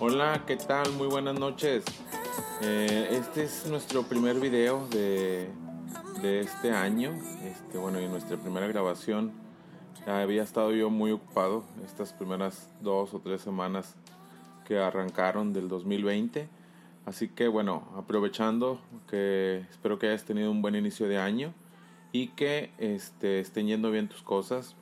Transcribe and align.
Hola, 0.00 0.42
¿qué 0.44 0.56
tal? 0.56 0.90
Muy 0.94 1.06
buenas 1.06 1.38
noches. 1.38 1.84
Eh, 2.62 3.10
este 3.12 3.44
es 3.44 3.64
nuestro 3.68 4.02
primer 4.02 4.40
video 4.40 4.88
de, 4.88 5.48
de 6.20 6.40
este 6.40 6.72
año. 6.72 7.12
Este, 7.44 7.78
bueno, 7.78 8.00
y 8.00 8.08
nuestra 8.08 8.36
primera 8.36 8.66
grabación. 8.66 9.32
Había 10.04 10.42
estado 10.42 10.72
yo 10.72 10.90
muy 10.90 11.12
ocupado 11.12 11.62
estas 11.86 12.12
primeras 12.12 12.68
dos 12.80 13.14
o 13.14 13.20
tres 13.20 13.42
semanas 13.42 13.94
que 14.66 14.78
arrancaron 14.78 15.52
del 15.52 15.68
2020. 15.68 16.48
Así 17.06 17.28
que 17.28 17.46
bueno, 17.46 17.84
aprovechando 17.96 18.80
que 19.08 19.64
espero 19.70 20.00
que 20.00 20.08
hayas 20.08 20.24
tenido 20.24 20.50
un 20.50 20.60
buen 20.60 20.74
inicio 20.74 21.06
de 21.06 21.18
año 21.18 21.54
y 22.10 22.28
que 22.28 22.72
este, 22.78 23.38
estén 23.38 23.68
yendo 23.68 23.92
bien 23.92 24.08
tus 24.08 24.22
cosas. 24.22 24.74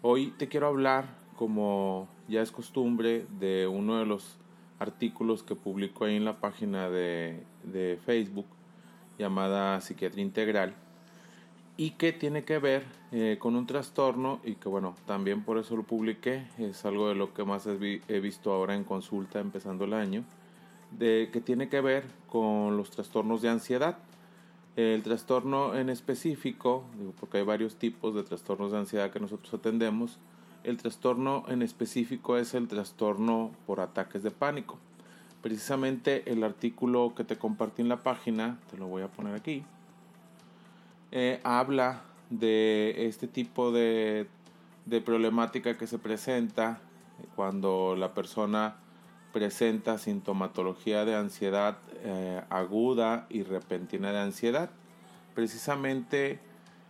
Hoy 0.00 0.32
te 0.38 0.48
quiero 0.48 0.66
hablar 0.66 1.04
como 1.36 2.08
ya 2.30 2.42
es 2.42 2.52
costumbre, 2.52 3.26
de 3.38 3.66
uno 3.66 3.98
de 3.98 4.06
los 4.06 4.38
artículos 4.78 5.42
que 5.42 5.54
publicó 5.54 6.06
ahí 6.06 6.16
en 6.16 6.24
la 6.24 6.40
página 6.40 6.88
de, 6.88 7.42
de 7.64 7.98
Facebook 8.06 8.46
llamada 9.18 9.80
Psiquiatría 9.80 10.24
Integral 10.24 10.74
y 11.80 11.92
que 11.92 12.12
tiene 12.12 12.44
que 12.44 12.58
ver 12.58 12.84
eh, 13.10 13.38
con 13.38 13.56
un 13.56 13.66
trastorno 13.66 14.40
y 14.44 14.56
que 14.56 14.68
bueno, 14.68 14.94
también 15.06 15.42
por 15.44 15.56
eso 15.56 15.76
lo 15.76 15.82
publiqué, 15.82 16.46
es 16.58 16.84
algo 16.84 17.08
de 17.08 17.14
lo 17.14 17.32
que 17.32 17.42
más 17.42 17.66
he 17.66 18.20
visto 18.20 18.52
ahora 18.52 18.74
en 18.74 18.84
consulta 18.84 19.40
empezando 19.40 19.86
el 19.86 19.94
año, 19.94 20.24
de 20.90 21.30
que 21.32 21.40
tiene 21.40 21.70
que 21.70 21.80
ver 21.80 22.04
con 22.28 22.76
los 22.76 22.90
trastornos 22.90 23.40
de 23.40 23.48
ansiedad. 23.48 23.96
El 24.76 25.02
trastorno 25.02 25.74
en 25.74 25.88
específico, 25.88 26.84
porque 27.18 27.38
hay 27.38 27.44
varios 27.44 27.76
tipos 27.76 28.14
de 28.14 28.24
trastornos 28.24 28.72
de 28.72 28.78
ansiedad 28.78 29.10
que 29.10 29.18
nosotros 29.18 29.54
atendemos, 29.54 30.18
el 30.64 30.76
trastorno 30.76 31.44
en 31.48 31.62
específico 31.62 32.36
es 32.36 32.54
el 32.54 32.68
trastorno 32.68 33.50
por 33.66 33.80
ataques 33.80 34.22
de 34.22 34.30
pánico. 34.30 34.78
Precisamente 35.42 36.30
el 36.30 36.44
artículo 36.44 37.14
que 37.14 37.24
te 37.24 37.36
compartí 37.36 37.82
en 37.82 37.88
la 37.88 38.02
página, 38.02 38.58
te 38.70 38.76
lo 38.76 38.86
voy 38.86 39.02
a 39.02 39.08
poner 39.08 39.34
aquí, 39.34 39.64
eh, 41.12 41.40
habla 41.44 42.02
de 42.28 43.06
este 43.06 43.26
tipo 43.26 43.72
de, 43.72 44.28
de 44.86 45.00
problemática 45.00 45.76
que 45.76 45.86
se 45.86 45.98
presenta 45.98 46.80
cuando 47.34 47.96
la 47.96 48.14
persona 48.14 48.76
presenta 49.32 49.98
sintomatología 49.98 51.04
de 51.04 51.14
ansiedad 51.14 51.78
eh, 52.02 52.42
aguda 52.50 53.26
y 53.28 53.42
repentina 53.42 54.12
de 54.12 54.18
ansiedad. 54.20 54.70
Precisamente 55.34 56.38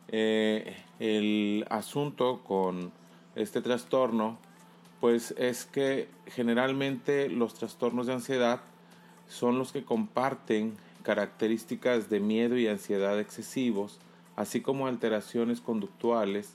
eh, 0.09 0.77
el 0.99 1.67
asunto 1.71 2.43
con 2.45 2.93
este 3.35 3.61
trastorno, 3.63 4.39
pues 5.01 5.35
es 5.39 5.65
que 5.65 6.09
generalmente 6.27 7.29
los 7.29 7.55
trastornos 7.55 8.07
de 8.07 8.15
ansiedad 8.15 8.61
son 9.29 9.59
los 9.59 9.73
que 9.73 9.85
comparten 9.85 10.77
características 11.03 12.11
de 12.11 12.21
miedo 12.21 12.59
y 12.59 12.67
ansiedad 12.67 13.19
excesivos, 13.19 13.99
así 14.37 14.61
como 14.61 14.87
alteraciones 14.87 15.61
conductuales 15.61 16.55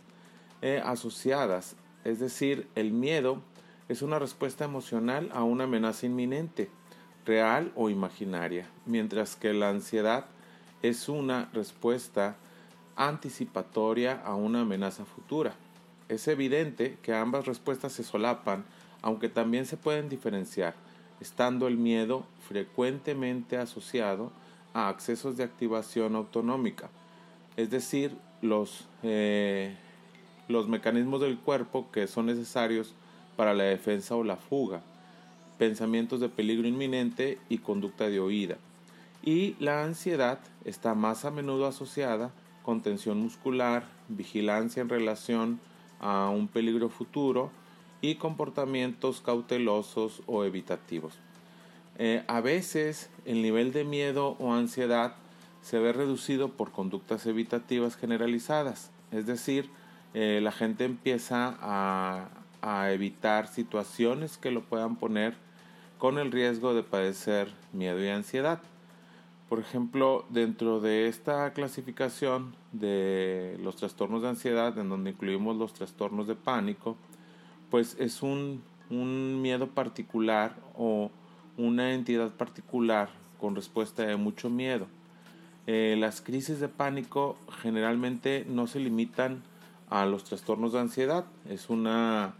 eh, 0.62 0.82
asociadas. 0.84 1.76
Es 2.04 2.20
decir, 2.20 2.68
el 2.76 2.92
miedo 2.92 3.42
es 3.90 4.02
una 4.02 4.20
respuesta 4.20 4.66
emocional 4.66 5.30
a 5.34 5.44
una 5.44 5.64
amenaza 5.64 6.06
inminente, 6.06 6.70
real 7.26 7.72
o 7.76 7.90
imaginaria, 7.90 8.68
mientras 8.86 9.36
que 9.36 9.54
la 9.54 9.70
ansiedad 9.70 10.26
es 10.84 11.10
una 11.10 11.50
respuesta 11.54 12.36
anticipatoria 12.96 14.22
a 14.24 14.36
una 14.36 14.62
amenaza 14.62 15.06
futura. 15.06 15.56
Es 16.08 16.28
evidente 16.28 16.98
que 17.02 17.14
ambas 17.14 17.46
respuestas 17.46 17.94
se 17.94 18.04
solapan, 18.04 18.64
aunque 19.02 19.30
también 19.30 19.66
se 19.66 19.78
pueden 19.78 20.08
diferenciar, 20.08 20.76
estando 21.20 21.68
el 21.68 21.78
miedo 21.78 22.26
frecuentemente 22.48 23.58
asociado 23.58 24.32
a 24.74 24.90
accesos 24.90 25.38
de 25.38 25.44
activación 25.44 26.16
autonómica, 26.16 26.90
es 27.58 27.70
decir, 27.70 28.12
los, 28.42 28.86
eh, 29.04 29.76
los 30.48 30.68
mecanismos 30.68 31.22
del 31.22 31.40
cuerpo 31.40 31.90
que 31.92 32.08
son 32.08 32.28
necesarios 32.28 32.94
para 33.36 33.54
la 33.54 33.64
defensa 33.64 34.16
o 34.16 34.24
la 34.24 34.36
fuga, 34.36 34.82
pensamientos 35.58 36.20
de 36.20 36.30
peligro 36.30 36.68
inminente 36.68 37.40
y 37.50 37.60
conducta 37.60 38.10
de 38.10 38.20
oída. 38.20 38.58
Y 39.24 39.56
la 39.60 39.84
ansiedad 39.84 40.40
está 40.66 40.94
más 40.94 41.26
a 41.26 41.32
menudo 41.32 41.66
asociada 41.66 42.32
con 42.64 42.82
tensión 42.82 43.20
muscular, 43.20 43.88
vigilancia 44.08 44.82
en 44.82 44.90
relación 44.90 45.60
a 46.00 46.30
un 46.30 46.48
peligro 46.48 46.90
futuro 46.90 47.52
y 48.02 48.16
comportamientos 48.16 49.22
cautelosos 49.22 50.22
o 50.26 50.44
evitativos. 50.44 51.18
Eh, 51.98 52.24
a 52.28 52.42
veces 52.42 53.10
el 53.26 53.42
nivel 53.42 53.72
de 53.72 53.84
miedo 53.84 54.36
o 54.40 54.54
ansiedad 54.54 55.16
se 55.62 55.80
ve 55.80 55.94
reducido 55.94 56.50
por 56.50 56.72
conductas 56.72 57.26
evitativas 57.26 57.96
generalizadas, 57.96 58.92
es 59.12 59.26
decir, 59.26 59.70
eh, 60.14 60.40
la 60.42 60.52
gente 60.52 60.86
empieza 60.86 61.58
a, 61.60 62.30
a 62.62 62.92
evitar 62.92 63.48
situaciones 63.48 64.38
que 64.38 64.52
lo 64.52 64.64
puedan 64.64 64.96
poner 64.96 65.36
con 65.98 66.20
el 66.20 66.32
riesgo 66.32 66.74
de 66.74 66.84
padecer 66.84 67.52
miedo 67.74 68.04
y 68.04 68.10
ansiedad. 68.10 68.60
Por 69.50 69.60
ejemplo, 69.60 70.26
dentro 70.30 70.80
de 70.80 71.08
esta 71.08 71.54
clasificación 71.54 72.56
de 72.72 73.60
los 73.62 73.76
trastornos 73.76 74.24
de 74.24 74.30
ansiedad, 74.30 74.78
en 74.80 74.90
donde 74.90 75.12
incluimos 75.12 75.56
los 75.56 75.74
trastornos 75.74 76.28
de 76.28 76.36
pánico, 76.36 76.98
pues 77.70 77.96
es 78.00 78.24
un, 78.24 78.64
un 78.90 79.42
miedo 79.42 79.68
particular 79.68 80.56
o 80.76 81.12
una 81.58 81.94
entidad 81.94 82.32
particular 82.32 83.10
con 83.40 83.56
respuesta 83.56 84.04
de 84.04 84.16
mucho 84.16 84.50
miedo. 84.50 84.88
Eh, 85.68 85.96
las 86.00 86.22
crisis 86.22 86.60
de 86.60 86.68
pánico 86.68 87.38
generalmente 87.62 88.46
no 88.48 88.68
se 88.68 88.80
limitan 88.80 89.44
a 89.90 90.06
los 90.06 90.24
trastornos 90.24 90.74
de 90.74 90.80
ansiedad, 90.80 91.26
es 91.48 91.70
una, 91.70 92.36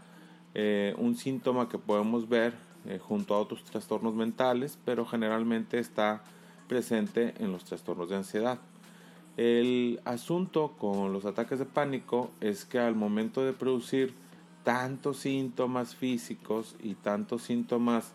eh, 0.54 0.94
un 0.98 1.16
síntoma 1.16 1.68
que 1.68 1.78
podemos 1.78 2.28
ver 2.28 2.54
eh, 2.86 2.98
junto 3.00 3.34
a 3.34 3.38
otros 3.38 3.64
trastornos 3.64 4.14
mentales, 4.14 4.78
pero 4.84 5.06
generalmente 5.06 5.78
está 5.78 6.22
presente 6.68 7.34
en 7.38 7.52
los 7.52 7.64
trastornos 7.64 8.08
de 8.08 8.16
ansiedad. 8.16 8.58
El 9.36 10.00
asunto 10.04 10.74
con 10.78 11.12
los 11.12 11.24
ataques 11.24 11.58
de 11.58 11.66
pánico 11.66 12.30
es 12.40 12.64
que 12.64 12.78
al 12.78 12.94
momento 12.94 13.44
de 13.44 13.52
producir 13.52 14.14
tantos 14.64 15.18
síntomas 15.18 15.94
físicos 15.94 16.74
y 16.82 16.94
tantos 16.94 17.42
síntomas 17.42 18.12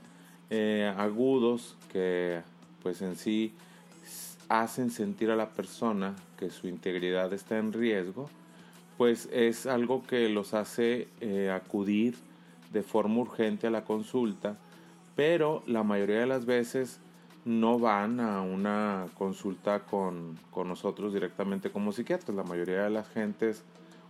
eh, 0.50 0.94
agudos 0.98 1.78
que 1.92 2.42
pues 2.84 3.02
en 3.02 3.16
sí 3.16 3.54
hacen 4.50 4.92
sentir 4.92 5.32
a 5.32 5.36
la 5.36 5.50
persona 5.52 6.16
que 6.38 6.50
su 6.50 6.68
integridad 6.68 7.32
está 7.32 7.58
en 7.58 7.72
riesgo, 7.72 8.30
pues 8.98 9.30
es 9.32 9.66
algo 9.66 10.06
que 10.06 10.28
los 10.28 10.54
hace 10.54 11.08
eh, 11.22 11.50
acudir 11.50 12.16
de 12.74 12.84
forma 12.84 13.20
urgente 13.20 13.68
a 13.68 13.72
la 13.72 13.86
consulta, 13.86 14.58
pero 15.16 15.64
la 15.68 15.84
mayoría 15.84 16.20
de 16.20 16.28
las 16.28 16.46
veces 16.46 17.00
no 17.46 17.80
van 17.80 18.20
a 18.20 18.42
una 18.42 19.08
consulta 19.18 19.80
con, 19.80 20.38
nosotros 20.56 21.14
directamente 21.14 21.72
como 21.72 21.92
psiquiatras. 21.92 22.36
La 22.36 22.44
mayoría 22.44 22.84
de 22.84 22.90
las 22.90 23.10
gentes 23.10 23.64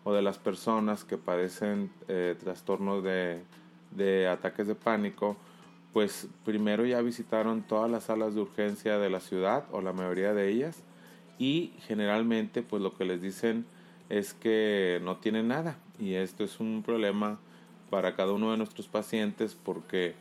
o 0.04 0.14
de 0.14 0.22
las 0.22 0.38
personas 0.38 1.04
que 1.04 1.18
padecen 1.18 1.92
eh, 2.08 2.36
trastornos 2.40 3.04
de, 3.04 3.44
de 3.92 4.28
ataques 4.28 4.68
de 4.68 4.76
pánico, 4.76 5.38
pues 5.94 6.28
primero 6.46 6.86
ya 6.86 7.02
visitaron 7.02 7.62
todas 7.62 7.90
las 7.90 8.06
salas 8.06 8.34
de 8.36 8.42
urgencia 8.42 8.98
de 8.98 9.10
la 9.10 9.20
ciudad 9.20 9.66
o 9.72 9.82
la 9.82 9.94
mayoría 9.94 10.34
de 10.34 10.50
ellas 10.50 10.84
y 11.38 11.74
generalmente 11.88 12.62
pues 12.62 12.82
lo 12.82 12.96
que 12.96 13.06
les 13.06 13.22
dicen 13.22 13.66
es 14.10 14.34
que 14.34 15.00
no 15.04 15.18
tienen 15.18 15.48
nada 15.48 15.78
y 16.00 16.14
esto 16.14 16.44
es 16.44 16.60
un 16.60 16.84
problema 16.84 17.40
para 17.90 18.16
cada 18.16 18.32
uno 18.32 18.52
de 18.52 18.58
nuestros 18.58 18.88
pacientes 18.88 19.56
porque 19.56 20.16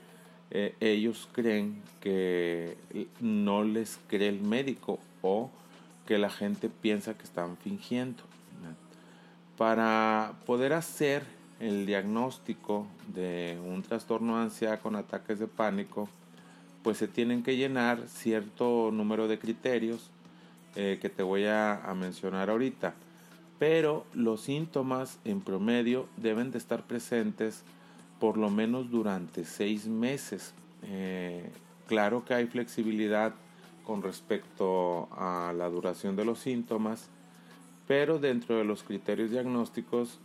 eh, 0.50 0.74
ellos 0.80 1.28
creen 1.32 1.80
que 2.00 2.76
no 3.20 3.62
les 3.62 4.00
cree 4.08 4.28
el 4.28 4.40
médico 4.40 4.98
o 5.22 5.50
que 6.06 6.18
la 6.18 6.30
gente 6.30 6.68
piensa 6.68 7.14
que 7.14 7.22
están 7.22 7.56
fingiendo. 7.56 8.22
Para 9.56 10.34
poder 10.46 10.72
hacer 10.72 11.22
el 11.60 11.84
diagnóstico 11.86 12.86
de 13.14 13.60
un 13.64 13.82
trastorno 13.82 14.38
de 14.38 14.44
ansiedad 14.44 14.80
con 14.80 14.96
ataques 14.96 15.38
de 15.38 15.46
pánico, 15.46 16.08
pues 16.82 16.96
se 16.96 17.06
tienen 17.06 17.42
que 17.42 17.56
llenar 17.56 18.08
cierto 18.08 18.90
número 18.90 19.28
de 19.28 19.38
criterios 19.38 20.10
eh, 20.74 20.98
que 21.00 21.10
te 21.10 21.22
voy 21.22 21.44
a, 21.44 21.74
a 21.84 21.94
mencionar 21.94 22.48
ahorita. 22.48 22.94
Pero 23.58 24.06
los 24.14 24.40
síntomas 24.40 25.18
en 25.24 25.42
promedio 25.42 26.08
deben 26.16 26.50
de 26.50 26.58
estar 26.58 26.86
presentes 26.86 27.62
por 28.20 28.36
lo 28.36 28.50
menos 28.50 28.90
durante 28.90 29.44
seis 29.44 29.86
meses. 29.86 30.54
Eh, 30.84 31.50
claro 31.88 32.24
que 32.24 32.34
hay 32.34 32.46
flexibilidad 32.46 33.34
con 33.84 34.02
respecto 34.02 35.08
a 35.12 35.52
la 35.56 35.68
duración 35.68 36.14
de 36.14 36.24
los 36.24 36.38
síntomas, 36.38 37.08
pero 37.88 38.18
dentro 38.18 38.56
de 38.56 38.64
los 38.64 38.84
criterios 38.84 39.30
diagnósticos, 39.30 40.20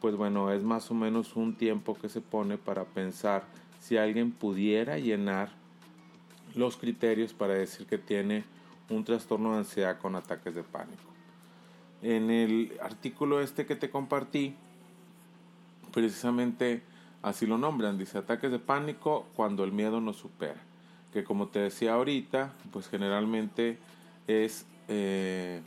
pues 0.00 0.14
bueno, 0.14 0.52
es 0.52 0.62
más 0.62 0.90
o 0.90 0.94
menos 0.94 1.34
un 1.34 1.56
tiempo 1.56 1.94
que 1.94 2.08
se 2.08 2.20
pone 2.20 2.58
para 2.58 2.84
pensar 2.84 3.44
si 3.80 3.96
alguien 3.96 4.30
pudiera 4.30 4.98
llenar 4.98 5.50
los 6.54 6.76
criterios 6.76 7.32
para 7.32 7.54
decir 7.54 7.86
que 7.86 7.98
tiene 7.98 8.44
un 8.90 9.04
trastorno 9.04 9.52
de 9.52 9.58
ansiedad 9.58 9.98
con 9.98 10.14
ataques 10.14 10.54
de 10.54 10.62
pánico. 10.62 11.02
En 12.02 12.30
el 12.30 12.78
artículo 12.82 13.40
este 13.40 13.66
que 13.66 13.74
te 13.74 13.90
compartí, 13.90 14.54
precisamente 15.92 16.82
así 17.22 17.46
lo 17.46 17.58
nombran, 17.58 17.98
dice 17.98 18.18
ataques 18.18 18.50
de 18.50 18.58
pánico 18.58 19.26
cuando 19.34 19.64
el 19.64 19.72
miedo 19.72 20.00
nos 20.00 20.16
supera, 20.16 20.60
que 21.12 21.24
como 21.24 21.48
te 21.48 21.60
decía 21.60 21.94
ahorita, 21.94 22.52
pues 22.72 22.88
generalmente 22.88 23.78
es 24.26 24.66
eh, 24.88 25.60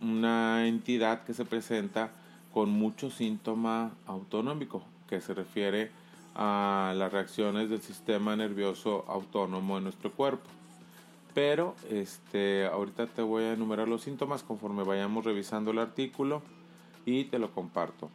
una 0.00 0.66
entidad 0.66 1.24
que 1.24 1.34
se 1.34 1.44
presenta 1.44 2.10
con 2.52 2.70
mucho 2.70 3.10
síntoma 3.10 3.92
autonómico, 4.06 4.82
que 5.08 5.20
se 5.20 5.34
refiere 5.34 5.90
a 6.34 6.94
las 6.96 7.12
reacciones 7.12 7.68
del 7.68 7.82
sistema 7.82 8.36
nervioso 8.36 9.04
autónomo 9.08 9.76
de 9.76 9.82
nuestro 9.82 10.12
cuerpo. 10.12 10.48
Pero 11.34 11.74
este, 11.90 12.66
ahorita 12.66 13.06
te 13.06 13.22
voy 13.22 13.44
a 13.44 13.52
enumerar 13.52 13.88
los 13.88 14.02
síntomas 14.02 14.42
conforme 14.42 14.82
vayamos 14.82 15.24
revisando 15.24 15.72
el 15.72 15.78
artículo 15.78 16.42
y 17.04 17.24
te 17.24 17.38
lo 17.38 17.50
comparto. 17.52 18.10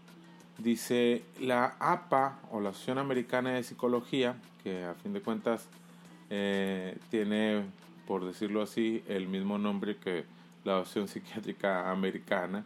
Dice 0.57 1.23
la 1.39 1.75
APA 1.79 2.39
o 2.51 2.61
la 2.61 2.69
Asociación 2.69 3.00
Americana 3.00 3.51
de 3.51 3.63
Psicología, 3.63 4.35
que 4.63 4.83
a 4.83 4.94
fin 4.94 5.13
de 5.13 5.21
cuentas 5.21 5.67
eh, 6.29 6.97
tiene, 7.09 7.63
por 8.07 8.25
decirlo 8.25 8.61
así, 8.61 9.03
el 9.07 9.27
mismo 9.27 9.57
nombre 9.57 9.97
que 9.97 10.25
la 10.63 10.77
Asociación 10.77 11.07
Psiquiátrica 11.07 11.91
Americana, 11.91 12.65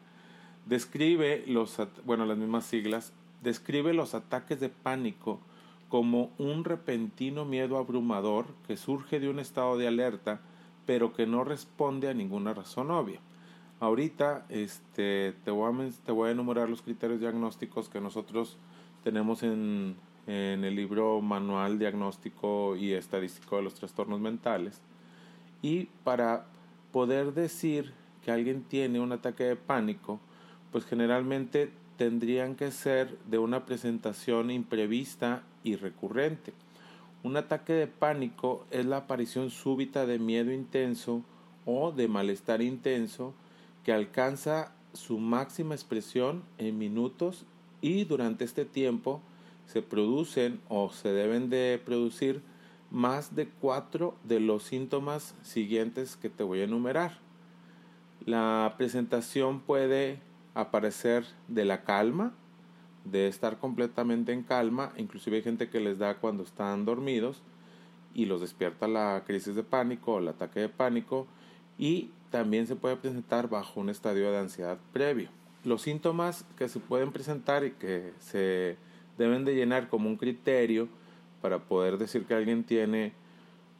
describe 0.65 1.43
los, 1.47 1.77
bueno, 2.05 2.25
las 2.25 2.37
mismas 2.37 2.65
siglas, 2.65 3.13
describe 3.41 3.93
los 3.93 4.13
ataques 4.13 4.59
de 4.59 4.69
pánico 4.69 5.39
como 5.89 6.31
un 6.37 6.65
repentino 6.65 7.45
miedo 7.45 7.77
abrumador 7.77 8.47
que 8.67 8.77
surge 8.77 9.19
de 9.19 9.29
un 9.29 9.39
estado 9.39 9.77
de 9.77 9.87
alerta, 9.87 10.41
pero 10.85 11.13
que 11.13 11.25
no 11.25 11.43
responde 11.43 12.09
a 12.09 12.13
ninguna 12.13 12.53
razón 12.53 12.91
obvia. 12.91 13.19
Ahorita 13.79 14.45
este, 14.49 15.35
te, 15.45 15.51
voy 15.51 15.71
a, 15.71 15.89
te 16.03 16.11
voy 16.11 16.29
a 16.29 16.31
enumerar 16.31 16.67
los 16.67 16.81
criterios 16.81 17.19
diagnósticos 17.19 17.89
que 17.89 18.01
nosotros 18.01 18.57
tenemos 19.03 19.43
en, 19.43 19.95
en 20.25 20.63
el 20.63 20.75
libro 20.75 21.21
Manual 21.21 21.77
Diagnóstico 21.77 22.75
y 22.75 22.93
Estadístico 22.93 23.57
de 23.57 23.61
los 23.61 23.75
Trastornos 23.75 24.19
Mentales. 24.19 24.81
Y 25.61 25.85
para 26.03 26.45
poder 26.91 27.33
decir 27.33 27.93
que 28.25 28.31
alguien 28.31 28.63
tiene 28.63 28.99
un 28.99 29.11
ataque 29.11 29.43
de 29.43 29.55
pánico, 29.55 30.19
pues 30.71 30.83
generalmente 30.85 31.71
tendrían 31.97 32.55
que 32.55 32.71
ser 32.71 33.17
de 33.29 33.37
una 33.37 33.65
presentación 33.65 34.49
imprevista 34.49 35.43
y 35.63 35.75
recurrente. 35.75 36.53
Un 37.21 37.37
ataque 37.37 37.73
de 37.73 37.87
pánico 37.87 38.65
es 38.71 38.85
la 38.85 38.97
aparición 38.97 39.51
súbita 39.51 40.05
de 40.07 40.17
miedo 40.17 40.51
intenso 40.51 41.23
o 41.65 41.91
de 41.91 42.07
malestar 42.07 42.61
intenso 42.61 43.33
que 43.87 43.93
alcanza 43.93 44.73
su 44.91 45.17
máxima 45.17 45.73
expresión 45.73 46.43
en 46.57 46.77
minutos 46.77 47.45
y 47.79 48.03
durante 48.03 48.43
este 48.43 48.65
tiempo 48.65 49.21
se 49.65 49.81
producen 49.81 50.59
o 50.67 50.89
se 50.89 51.13
deben 51.13 51.49
de 51.49 51.81
producir 51.85 52.41
más 52.91 53.33
de 53.33 53.47
cuatro 53.47 54.13
de 54.25 54.41
los 54.41 54.63
síntomas 54.63 55.35
siguientes 55.41 56.17
que 56.17 56.29
te 56.29 56.43
voy 56.43 56.59
a 56.59 56.65
enumerar. 56.65 57.19
La 58.25 58.73
presentación 58.77 59.61
puede 59.61 60.19
aparecer 60.53 61.23
de 61.47 61.63
la 61.63 61.85
calma, 61.85 62.33
de 63.05 63.29
estar 63.29 63.57
completamente 63.57 64.33
en 64.33 64.43
calma, 64.43 64.91
inclusive 64.97 65.37
hay 65.37 65.43
gente 65.43 65.69
que 65.69 65.79
les 65.79 65.97
da 65.97 66.17
cuando 66.17 66.43
están 66.43 66.83
dormidos 66.83 67.41
y 68.13 68.25
los 68.25 68.41
despierta 68.41 68.89
la 68.89 69.23
crisis 69.25 69.55
de 69.55 69.63
pánico 69.63 70.15
o 70.15 70.19
el 70.19 70.27
ataque 70.27 70.59
de 70.59 70.67
pánico 70.67 71.25
y 71.77 72.11
también 72.37 72.67
se 72.67 72.75
puede 72.75 72.95
presentar 72.97 73.49
bajo 73.49 73.79
un 73.79 73.89
estadio 73.89 74.31
de 74.31 74.37
ansiedad 74.37 74.77
previo. 74.93 75.29
Los 75.63 75.81
síntomas 75.81 76.45
que 76.55 76.69
se 76.69 76.79
pueden 76.79 77.11
presentar 77.11 77.63
y 77.63 77.71
que 77.71 78.13
se 78.19 78.77
deben 79.17 79.43
de 79.43 79.55
llenar 79.55 79.89
como 79.89 80.07
un 80.07 80.17
criterio 80.17 80.87
para 81.41 81.57
poder 81.57 81.97
decir 81.97 82.25
que 82.25 82.35
alguien 82.35 82.63
tiene 82.63 83.13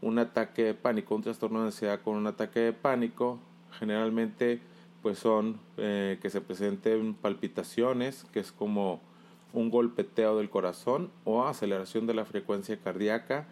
un 0.02 0.18
ataque 0.18 0.64
de 0.64 0.74
pánico, 0.74 1.14
un 1.14 1.22
trastorno 1.22 1.60
de 1.60 1.68
ansiedad 1.68 2.02
con 2.02 2.16
un 2.16 2.26
ataque 2.26 2.60
de 2.62 2.74
pánico, 2.74 3.38
generalmente 3.78 4.60
pues 5.04 5.20
son 5.20 5.60
eh, 5.78 6.18
que 6.20 6.32
se 6.32 6.42
presenten 6.42 7.14
palpitaciones, 7.14 8.26
que 8.34 8.40
es 8.40 8.52
como 8.52 9.02
un 9.54 9.70
golpeteo 9.70 10.36
del 10.38 10.50
corazón 10.50 11.12
o 11.26 11.46
aceleración 11.46 12.08
de 12.08 12.16
la 12.16 12.26
frecuencia 12.26 12.76
cardíaca, 12.78 13.46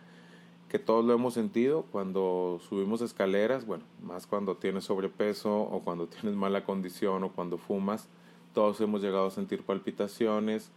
que 0.70 0.80
todos 0.80 1.06
lo 1.06 1.14
hemos 1.14 1.34
sentido 1.34 1.86
cuando 1.92 2.60
subimos 2.68 3.02
escaleras, 3.02 3.66
bueno, 3.66 3.84
más 4.04 4.28
cuando 4.28 4.58
tienes 4.58 4.86
sobrepeso 4.86 5.62
o 5.62 5.82
cuando 5.82 6.08
tienes 6.08 6.36
mala 6.36 6.64
condición 6.64 7.24
o 7.24 7.32
cuando 7.32 7.58
fumas, 7.58 8.08
todos 8.54 8.80
hemos 8.82 9.02
llegado 9.02 9.28
a 9.28 9.32
sentir 9.32 9.64
palpitaciones, 9.64 10.72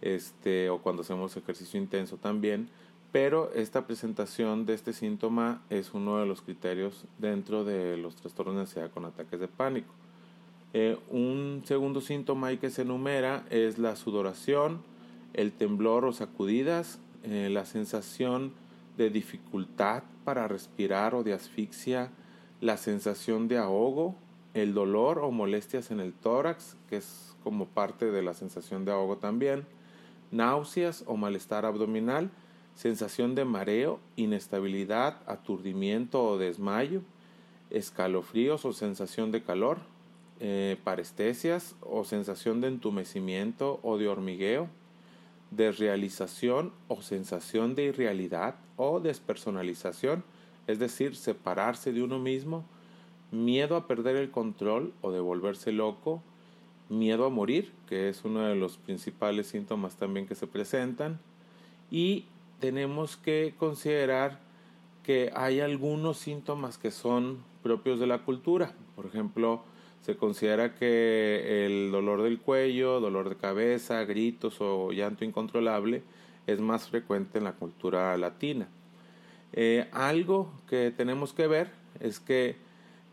este, 0.00 0.70
o 0.70 0.78
cuando 0.78 1.02
hacemos 1.02 1.36
ejercicio 1.36 1.80
intenso 1.80 2.16
también, 2.16 2.68
pero 3.12 3.52
esta 3.54 3.86
presentación 3.86 4.66
de 4.66 4.74
este 4.74 4.92
síntoma 4.92 5.62
es 5.68 5.94
uno 5.94 6.18
de 6.18 6.26
los 6.26 6.42
criterios 6.42 7.04
dentro 7.18 7.64
de 7.64 7.96
los 7.96 8.14
trastornos 8.16 8.54
de 8.54 8.60
ansiedad 8.62 8.90
con 8.90 9.04
ataques 9.04 9.40
de 9.40 9.48
pánico. 9.48 9.92
Eh, 10.72 10.96
un 11.10 11.62
segundo 11.64 12.00
síntoma 12.00 12.54
que 12.56 12.70
se 12.70 12.82
enumera 12.82 13.44
es 13.50 13.78
la 13.78 13.96
sudoración, 13.96 14.82
el 15.32 15.52
temblor 15.52 16.04
o 16.04 16.12
sacudidas, 16.12 17.00
eh, 17.24 17.48
la 17.50 17.66
sensación 17.66 18.52
de 19.00 19.08
dificultad 19.08 20.02
para 20.24 20.46
respirar 20.46 21.14
o 21.14 21.22
de 21.22 21.32
asfixia, 21.32 22.10
la 22.60 22.76
sensación 22.76 23.48
de 23.48 23.56
ahogo, 23.56 24.14
el 24.52 24.74
dolor 24.74 25.20
o 25.20 25.30
molestias 25.30 25.90
en 25.90 26.00
el 26.00 26.12
tórax, 26.12 26.76
que 26.90 26.98
es 26.98 27.34
como 27.42 27.64
parte 27.64 28.10
de 28.10 28.20
la 28.20 28.34
sensación 28.34 28.84
de 28.84 28.92
ahogo 28.92 29.16
también, 29.16 29.64
náuseas 30.30 31.02
o 31.06 31.16
malestar 31.16 31.64
abdominal, 31.64 32.30
sensación 32.74 33.34
de 33.34 33.46
mareo, 33.46 34.00
inestabilidad, 34.16 35.22
aturdimiento 35.26 36.22
o 36.22 36.36
desmayo, 36.36 37.00
escalofríos 37.70 38.66
o 38.66 38.74
sensación 38.74 39.30
de 39.30 39.42
calor, 39.42 39.78
eh, 40.40 40.76
parestesias 40.84 41.74
o 41.80 42.04
sensación 42.04 42.60
de 42.60 42.68
entumecimiento 42.68 43.80
o 43.82 43.96
de 43.96 44.08
hormigueo, 44.08 44.68
desrealización 45.50 46.72
o 46.88 47.02
sensación 47.02 47.74
de 47.74 47.84
irrealidad 47.84 48.56
o 48.76 49.00
despersonalización, 49.00 50.24
es 50.66 50.78
decir, 50.78 51.16
separarse 51.16 51.92
de 51.92 52.02
uno 52.02 52.18
mismo, 52.18 52.64
miedo 53.30 53.76
a 53.76 53.86
perder 53.86 54.16
el 54.16 54.30
control 54.30 54.92
o 55.00 55.10
de 55.10 55.20
volverse 55.20 55.72
loco, 55.72 56.22
miedo 56.88 57.24
a 57.24 57.30
morir, 57.30 57.72
que 57.88 58.08
es 58.08 58.24
uno 58.24 58.42
de 58.42 58.56
los 58.56 58.76
principales 58.76 59.48
síntomas 59.48 59.96
también 59.96 60.26
que 60.26 60.34
se 60.34 60.46
presentan, 60.46 61.20
y 61.90 62.26
tenemos 62.60 63.16
que 63.16 63.54
considerar 63.58 64.40
que 65.02 65.32
hay 65.34 65.60
algunos 65.60 66.18
síntomas 66.18 66.78
que 66.78 66.90
son 66.90 67.38
propios 67.62 67.98
de 67.98 68.06
la 68.06 68.18
cultura. 68.18 68.74
Por 68.96 69.06
ejemplo, 69.06 69.62
se 70.02 70.16
considera 70.16 70.74
que 70.74 71.66
el 71.66 71.90
dolor 71.90 72.22
del 72.22 72.40
cuello, 72.40 73.00
dolor 73.00 73.28
de 73.28 73.36
cabeza, 73.36 74.04
gritos 74.04 74.60
o 74.60 74.92
llanto 74.92 75.24
incontrolable 75.24 76.02
es 76.46 76.60
más 76.60 76.88
frecuente 76.88 77.38
en 77.38 77.44
la 77.44 77.52
cultura 77.52 78.16
latina. 78.16 78.68
Eh, 79.52 79.88
algo 79.92 80.52
que 80.68 80.92
tenemos 80.96 81.32
que 81.32 81.46
ver 81.46 81.70
es 81.98 82.20
que 82.20 82.56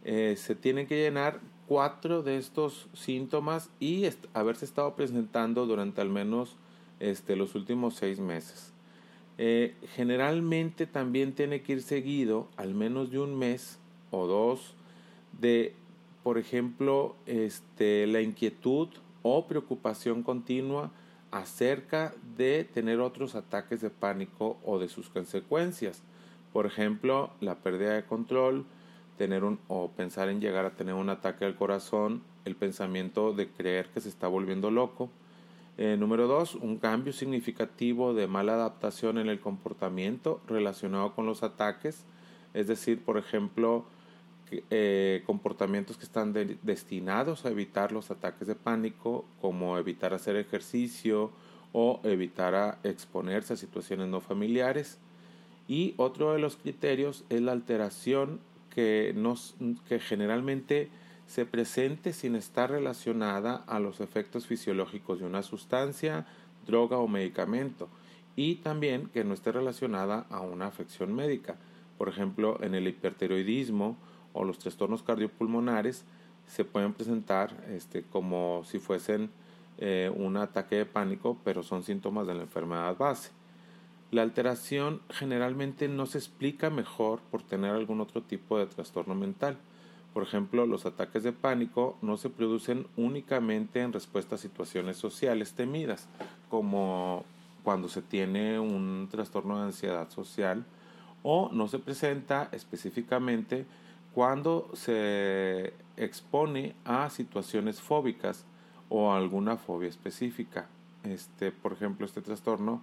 eh, 0.05 0.35
se 0.37 0.55
tienen 0.55 0.87
que 0.87 1.01
llenar 1.01 1.39
cuatro 1.67 2.23
de 2.23 2.37
estos 2.37 2.87
síntomas 2.93 3.69
y 3.79 4.05
haberse 4.33 4.65
estado 4.65 4.95
presentando 4.95 5.65
durante 5.65 5.99
al 5.99 6.09
menos 6.09 6.55
este, 6.99 7.35
los 7.35 7.55
últimos 7.55 7.95
seis 7.95 8.19
meses. 8.19 8.71
Eh, 9.37 9.75
generalmente 9.95 10.87
también 10.87 11.33
tiene 11.33 11.61
que 11.61 11.73
ir 11.73 11.81
seguido 11.83 12.47
al 12.55 12.73
menos 12.73 13.11
de 13.11 13.19
un 13.19 13.37
mes 13.37 13.77
o 14.09 14.25
dos 14.25 14.73
de, 15.39 15.75
por 16.27 16.37
ejemplo, 16.37 17.15
este, 17.25 18.05
la 18.05 18.19
inquietud 18.19 18.89
o 19.21 19.47
preocupación 19.47 20.23
continua 20.23 20.91
acerca 21.31 22.13
de 22.35 22.65
tener 22.65 22.99
otros 22.99 23.33
ataques 23.35 23.79
de 23.79 23.89
pánico 23.89 24.57
o 24.65 24.77
de 24.77 24.89
sus 24.89 25.07
consecuencias. 25.07 26.03
Por 26.51 26.65
ejemplo, 26.65 27.31
la 27.39 27.55
pérdida 27.55 27.93
de 27.93 28.03
control, 28.03 28.65
tener 29.17 29.45
un 29.45 29.57
o 29.69 29.91
pensar 29.91 30.27
en 30.27 30.41
llegar 30.41 30.65
a 30.65 30.75
tener 30.75 30.95
un 30.95 31.07
ataque 31.07 31.45
al 31.45 31.55
corazón, 31.55 32.23
el 32.43 32.57
pensamiento 32.57 33.31
de 33.31 33.47
creer 33.47 33.87
que 33.93 34.01
se 34.01 34.09
está 34.09 34.27
volviendo 34.27 34.69
loco, 34.69 35.09
eh, 35.77 35.95
número 35.97 36.27
dos, 36.27 36.55
un 36.55 36.75
cambio 36.75 37.13
significativo 37.13 38.13
de 38.13 38.27
mala 38.27 38.55
adaptación 38.55 39.17
en 39.17 39.29
el 39.29 39.39
comportamiento 39.39 40.41
relacionado 40.45 41.15
con 41.15 41.25
los 41.25 41.41
ataques, 41.41 42.03
es 42.53 42.67
decir, 42.67 43.01
por 43.05 43.17
ejemplo, 43.17 43.85
eh, 44.69 45.23
comportamientos 45.25 45.97
que 45.97 46.05
están 46.05 46.33
destinados 46.63 47.45
a 47.45 47.49
evitar 47.49 47.91
los 47.91 48.11
ataques 48.11 48.47
de 48.47 48.55
pánico, 48.55 49.25
como 49.41 49.77
evitar 49.77 50.13
hacer 50.13 50.35
ejercicio 50.35 51.31
o 51.73 51.99
evitara 52.03 52.79
exponerse 52.83 53.53
a 53.53 53.57
situaciones 53.57 54.07
no 54.07 54.21
familiares. 54.21 54.99
Y 55.67 55.93
otro 55.97 56.31
de 56.31 56.39
los 56.39 56.55
criterios 56.55 57.25
es 57.29 57.41
la 57.41 57.51
alteración 57.51 58.39
que, 58.69 59.13
nos, 59.15 59.55
que 59.89 59.99
generalmente 59.99 60.89
se 61.25 61.45
presente 61.45 62.13
sin 62.13 62.35
estar 62.35 62.71
relacionada 62.71 63.63
a 63.67 63.79
los 63.79 63.99
efectos 63.99 64.47
fisiológicos 64.47 65.19
de 65.19 65.25
una 65.25 65.43
sustancia, 65.43 66.25
droga 66.65 66.97
o 66.99 67.07
medicamento, 67.07 67.89
y 68.37 68.55
también 68.55 69.09
que 69.09 69.23
no 69.23 69.33
esté 69.33 69.51
relacionada 69.51 70.25
a 70.29 70.41
una 70.41 70.67
afección 70.67 71.13
médica. 71.13 71.57
Por 71.97 72.07
ejemplo, 72.07 72.59
en 72.61 72.75
el 72.75 72.87
hipertiroidismo 72.87 73.97
o 74.37 74.43
los 74.43 74.59
trastornos 74.59 75.03
cardiopulmonares 75.03 76.05
se 76.47 76.63
pueden 76.63 76.93
presentar 76.93 77.65
este, 77.69 78.03
como 78.03 78.63
si 78.65 78.79
fuesen 78.79 79.29
eh, 79.79 80.11
un 80.15 80.37
ataque 80.37 80.75
de 80.75 80.85
pánico, 80.85 81.37
pero 81.43 81.63
son 81.63 81.83
síntomas 81.83 82.27
de 82.27 82.35
la 82.35 82.43
enfermedad 82.43 82.95
base. 82.95 83.31
La 84.11 84.21
alteración 84.21 85.01
generalmente 85.09 85.89
no 85.89 86.05
se 86.05 86.17
explica 86.17 86.69
mejor 86.69 87.19
por 87.29 87.43
tener 87.43 87.71
algún 87.71 87.99
otro 87.99 88.21
tipo 88.21 88.57
de 88.57 88.67
trastorno 88.67 89.15
mental. 89.15 89.57
Por 90.13 90.23
ejemplo, 90.23 90.65
los 90.65 90.85
ataques 90.85 91.23
de 91.23 91.33
pánico 91.33 91.97
no 92.01 92.15
se 92.17 92.29
producen 92.29 92.87
únicamente 92.95 93.81
en 93.81 93.91
respuesta 93.91 94.35
a 94.35 94.39
situaciones 94.39 94.97
sociales 94.97 95.53
temidas, 95.53 96.07
como 96.49 97.25
cuando 97.63 97.89
se 97.89 98.01
tiene 98.01 98.59
un 98.59 99.09
trastorno 99.11 99.57
de 99.57 99.65
ansiedad 99.65 100.09
social, 100.09 100.63
o 101.23 101.49
no 101.51 101.67
se 101.67 101.79
presenta 101.79 102.47
específicamente 102.53 103.65
cuando 104.17 104.67
se 104.73 105.75
expone 105.95 106.73
a 106.85 107.11
situaciones 107.11 107.79
fóbicas 107.79 108.45
o 108.89 109.13
alguna 109.13 109.57
fobia 109.57 109.89
específica. 109.89 110.65
Este, 111.03 111.51
por 111.51 111.73
ejemplo, 111.73 112.03
este 112.03 112.23
trastorno 112.23 112.81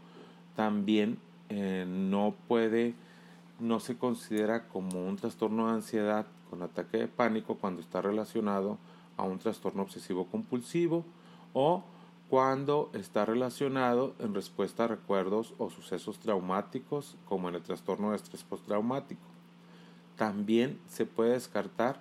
también 0.55 1.19
eh, 1.49 1.87
no 1.89 2.37
puede, 2.47 2.95
no 3.59 3.81
se 3.81 3.99
considera 3.99 4.69
como 4.69 5.09
un 5.09 5.17
trastorno 5.17 5.67
de 5.67 5.73
ansiedad 5.73 6.25
con 6.51 6.63
ataque 6.63 6.99
de 6.99 7.09
pánico 7.09 7.57
cuando 7.57 7.81
está 7.81 8.01
relacionado 8.01 8.79
a 9.17 9.25
un 9.25 9.41
trastorno 9.41 9.83
obsesivo 9.83 10.27
compulsivo 10.27 11.05
o 11.53 11.83
cuando 12.31 12.93
está 12.95 13.25
relacionado 13.25 14.15
en 14.21 14.35
respuesta 14.35 14.85
a 14.85 14.87
recuerdos 14.87 15.53
o 15.59 15.69
sucesos 15.69 16.21
traumáticos 16.21 17.17
como 17.29 17.49
en 17.49 17.57
el 17.57 17.63
trastorno 17.63 18.11
de 18.11 18.19
estrés 18.19 18.45
postraumático. 18.45 19.34
También 20.17 20.79
se 20.89 21.07
puede 21.07 21.33
descartar 21.33 22.01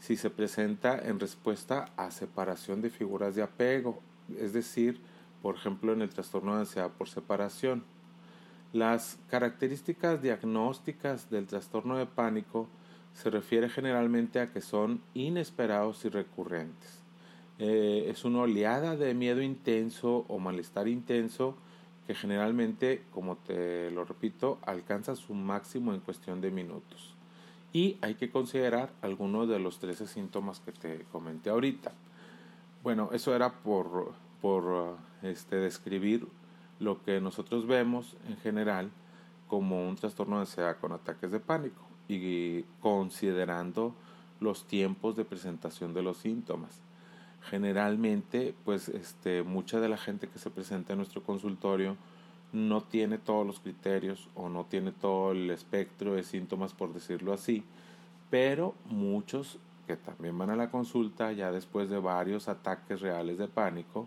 si 0.00 0.16
se 0.16 0.30
presenta 0.30 0.98
en 0.98 1.20
respuesta 1.20 1.92
a 1.96 2.10
separación 2.10 2.82
de 2.82 2.90
figuras 2.90 3.36
de 3.36 3.42
apego, 3.42 4.00
es 4.36 4.52
decir, 4.52 5.00
por 5.42 5.54
ejemplo 5.56 5.92
en 5.92 6.02
el 6.02 6.10
trastorno 6.10 6.54
de 6.54 6.60
ansiedad 6.60 6.90
por 6.90 7.08
separación. 7.08 7.84
Las 8.72 9.18
características 9.28 10.22
diagnósticas 10.22 11.30
del 11.30 11.46
trastorno 11.46 11.98
de 11.98 12.06
pánico 12.06 12.68
se 13.14 13.30
refiere 13.30 13.68
generalmente 13.68 14.40
a 14.40 14.50
que 14.50 14.60
son 14.60 15.02
inesperados 15.14 16.04
y 16.04 16.08
recurrentes. 16.08 17.02
Eh, 17.58 18.06
es 18.08 18.24
una 18.24 18.40
oleada 18.40 18.96
de 18.96 19.14
miedo 19.14 19.42
intenso 19.42 20.24
o 20.28 20.38
malestar 20.38 20.88
intenso 20.88 21.56
que 22.06 22.14
generalmente, 22.14 23.04
como 23.12 23.36
te 23.36 23.90
lo 23.90 24.04
repito, 24.04 24.58
alcanza 24.62 25.14
su 25.14 25.34
máximo 25.34 25.94
en 25.94 26.00
cuestión 26.00 26.40
de 26.40 26.50
minutos. 26.50 27.14
Y 27.72 27.96
hay 28.02 28.14
que 28.14 28.30
considerar 28.30 28.92
algunos 29.00 29.48
de 29.48 29.58
los 29.58 29.78
13 29.78 30.06
síntomas 30.06 30.60
que 30.60 30.72
te 30.72 31.04
comenté 31.10 31.50
ahorita. 31.50 31.92
Bueno, 32.82 33.10
eso 33.12 33.34
era 33.34 33.50
por, 33.62 34.12
por 34.40 34.96
este, 35.22 35.56
describir 35.56 36.26
lo 36.80 37.02
que 37.02 37.20
nosotros 37.20 37.66
vemos 37.66 38.16
en 38.28 38.36
general 38.38 38.90
como 39.48 39.88
un 39.88 39.96
trastorno 39.96 40.36
de 40.36 40.42
ansiedad 40.42 40.78
con 40.80 40.92
ataques 40.92 41.30
de 41.30 41.40
pánico 41.40 41.82
y 42.08 42.62
considerando 42.80 43.94
los 44.40 44.66
tiempos 44.66 45.16
de 45.16 45.24
presentación 45.24 45.94
de 45.94 46.02
los 46.02 46.18
síntomas. 46.18 46.80
Generalmente, 47.42 48.54
pues 48.64 48.88
este, 48.88 49.42
mucha 49.42 49.80
de 49.80 49.88
la 49.88 49.96
gente 49.96 50.28
que 50.28 50.38
se 50.38 50.50
presenta 50.50 50.92
en 50.92 50.98
nuestro 50.98 51.22
consultorio 51.22 51.96
no 52.52 52.82
tiene 52.82 53.18
todos 53.18 53.46
los 53.46 53.60
criterios 53.60 54.28
o 54.34 54.48
no 54.48 54.64
tiene 54.64 54.92
todo 54.92 55.32
el 55.32 55.50
espectro 55.50 56.14
de 56.14 56.22
síntomas, 56.22 56.74
por 56.74 56.92
decirlo 56.92 57.32
así, 57.32 57.64
pero 58.30 58.74
muchos 58.86 59.58
que 59.86 59.96
también 59.96 60.38
van 60.38 60.50
a 60.50 60.56
la 60.56 60.70
consulta 60.70 61.32
ya 61.32 61.50
después 61.50 61.88
de 61.88 61.98
varios 61.98 62.48
ataques 62.48 63.00
reales 63.00 63.38
de 63.38 63.48
pánico, 63.48 64.06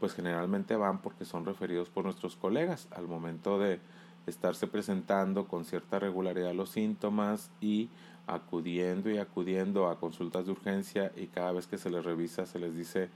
pues 0.00 0.14
generalmente 0.14 0.74
van 0.74 1.00
porque 1.00 1.24
son 1.24 1.44
referidos 1.44 1.88
por 1.88 2.04
nuestros 2.04 2.36
colegas 2.36 2.88
al 2.90 3.06
momento 3.06 3.58
de 3.58 3.78
estarse 4.26 4.66
presentando 4.66 5.46
con 5.46 5.64
cierta 5.64 5.98
regularidad 5.98 6.54
los 6.54 6.70
síntomas 6.70 7.50
y 7.60 7.88
acudiendo 8.26 9.10
y 9.10 9.18
acudiendo 9.18 9.88
a 9.88 9.98
consultas 9.98 10.46
de 10.46 10.52
urgencia 10.52 11.12
y 11.16 11.26
cada 11.26 11.52
vez 11.52 11.66
que 11.66 11.78
se 11.78 11.90
les 11.90 12.04
revisa 12.04 12.46
se 12.46 12.58
les 12.58 12.76
dice 12.76 13.10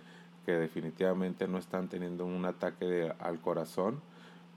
que 0.45 0.53
definitivamente 0.53 1.49
no 1.49 1.59
están 1.59 1.89
teniendo 1.89 2.25
un 2.25 2.45
ataque 2.45 3.13
al 3.19 3.41
corazón, 3.41 4.01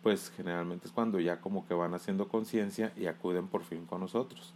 pues 0.03 0.31
generalmente 0.35 0.87
es 0.87 0.93
cuando 0.93 1.19
ya 1.19 1.41
como 1.41 1.67
que 1.67 1.73
van 1.73 1.93
haciendo 1.93 2.27
conciencia 2.27 2.93
y 2.95 3.07
acuden 3.07 3.47
por 3.47 3.63
fin 3.63 3.85
con 3.85 4.01
nosotros. 4.01 4.53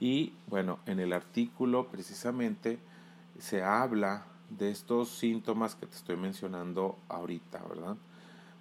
Y 0.00 0.32
bueno, 0.48 0.78
en 0.86 0.98
el 0.98 1.12
artículo 1.12 1.86
precisamente 1.88 2.78
se 3.38 3.62
habla 3.62 4.26
de 4.50 4.70
estos 4.70 5.08
síntomas 5.10 5.74
que 5.74 5.86
te 5.86 5.94
estoy 5.94 6.16
mencionando 6.16 6.98
ahorita, 7.08 7.62
¿verdad? 7.68 7.96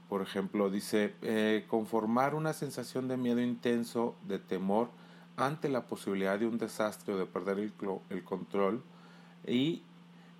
Por 0.07 0.21
ejemplo, 0.21 0.69
dice, 0.69 1.15
eh, 1.21 1.65
conformar 1.67 2.35
una 2.35 2.53
sensación 2.53 3.07
de 3.07 3.17
miedo 3.17 3.41
intenso, 3.41 4.15
de 4.27 4.39
temor 4.39 4.89
ante 5.37 5.69
la 5.69 5.87
posibilidad 5.87 6.37
de 6.37 6.47
un 6.47 6.57
desastre 6.57 7.13
o 7.13 7.17
de 7.17 7.25
perder 7.25 7.59
el, 7.59 7.73
el 8.09 8.23
control 8.23 8.83
y 9.47 9.81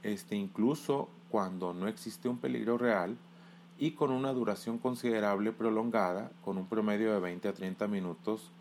este, 0.04 0.36
incluso 0.36 1.10
cuando 1.30 1.74
no 1.74 1.88
existe 1.88 2.28
un 2.28 2.38
peligro 2.38 2.78
real, 2.78 3.18
y 3.82 3.94
con 3.94 4.12
una 4.12 4.32
duración 4.32 4.78
considerable 4.78 5.52
prolongada, 5.52 6.32
con 6.46 6.60
un 6.60 6.68
promedio 6.68 7.16
de 7.16 7.20
20 7.20 7.48
a 7.48 7.54
30 7.54 7.88
minutos, 7.88 8.52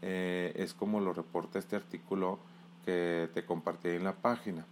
eh, 0.00 0.52
es 0.54 0.74
como 0.74 1.00
lo 1.00 1.12
reporta 1.12 1.58
este 1.58 1.74
artículo 1.74 2.38
que 2.84 3.28
te 3.34 3.44
compartí 3.44 3.88
en 3.88 4.04
la 4.04 4.12
página. 4.12 4.64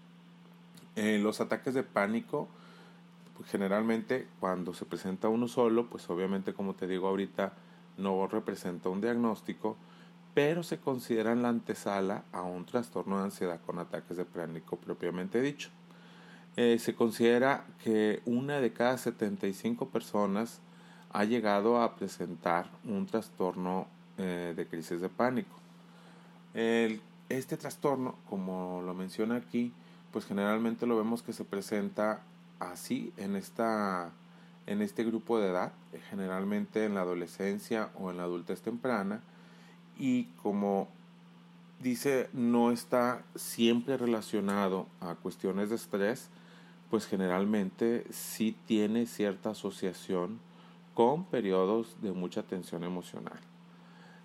Eh, 0.94 1.18
los 1.20 1.40
ataques 1.40 1.74
de 1.74 1.82
pánico, 1.82 2.46
generalmente 3.46 4.28
cuando 4.38 4.72
se 4.72 4.84
presenta 4.84 5.28
uno 5.28 5.48
solo, 5.48 5.90
pues 5.90 6.08
obviamente 6.08 6.54
como 6.54 6.74
te 6.76 6.86
digo 6.86 7.08
ahorita, 7.08 7.54
no 7.96 8.28
representa 8.28 8.90
un 8.90 9.00
diagnóstico, 9.00 9.76
pero 10.32 10.62
se 10.62 10.78
consideran 10.78 11.42
la 11.42 11.48
antesala 11.48 12.22
a 12.30 12.42
un 12.42 12.66
trastorno 12.66 13.18
de 13.18 13.24
ansiedad 13.24 13.60
con 13.66 13.80
ataques 13.80 14.16
de 14.16 14.24
pánico 14.24 14.76
propiamente 14.76 15.42
dicho. 15.42 15.70
Eh, 16.60 16.80
se 16.80 16.92
considera 16.92 17.64
que 17.84 18.20
una 18.24 18.58
de 18.58 18.72
cada 18.72 18.98
75 18.98 19.90
personas 19.90 20.58
ha 21.12 21.22
llegado 21.22 21.80
a 21.80 21.94
presentar 21.94 22.68
un 22.82 23.06
trastorno 23.06 23.86
eh, 24.16 24.54
de 24.56 24.66
crisis 24.66 25.00
de 25.00 25.08
pánico. 25.08 25.54
este 26.54 27.56
trastorno, 27.56 28.16
como 28.28 28.82
lo 28.84 28.92
menciona 28.92 29.36
aquí, 29.36 29.72
pues 30.12 30.24
generalmente 30.24 30.84
lo 30.84 30.96
vemos 30.96 31.22
que 31.22 31.32
se 31.32 31.44
presenta 31.44 32.22
así 32.58 33.12
en, 33.18 33.36
esta, 33.36 34.10
en 34.66 34.82
este 34.82 35.04
grupo 35.04 35.38
de 35.38 35.50
edad, 35.50 35.70
generalmente 36.10 36.84
en 36.84 36.96
la 36.96 37.02
adolescencia 37.02 37.90
o 37.94 38.10
en 38.10 38.16
la 38.16 38.24
adultez 38.24 38.62
temprana, 38.62 39.20
y 39.96 40.24
como 40.42 40.88
dice, 41.80 42.28
no 42.32 42.72
está 42.72 43.22
siempre 43.36 43.96
relacionado 43.96 44.88
a 45.00 45.14
cuestiones 45.14 45.70
de 45.70 45.76
estrés, 45.76 46.30
pues 46.90 47.06
generalmente 47.06 48.06
sí 48.10 48.56
tiene 48.66 49.06
cierta 49.06 49.50
asociación 49.50 50.40
con 50.94 51.24
periodos 51.24 51.96
de 52.02 52.12
mucha 52.12 52.42
tensión 52.42 52.84
emocional. 52.84 53.38